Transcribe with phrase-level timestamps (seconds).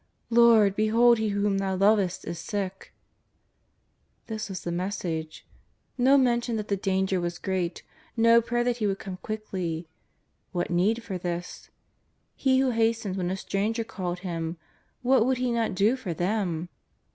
[0.31, 2.91] ^' Lord, behold he whom Thou lovest is sick!"
[4.25, 5.45] This was the message.
[5.95, 7.83] Ko mention that the danger was great,
[8.17, 9.87] no prayer that He would come quickly.
[10.53, 11.69] What need for this?
[12.35, 14.57] He who hastened when a stranger called Him,
[15.03, 16.69] what would He not do for them!